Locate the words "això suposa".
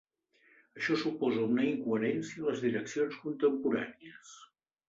0.79-1.43